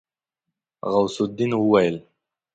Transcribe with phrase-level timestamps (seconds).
[0.91, 1.97] غوث الدين وويل.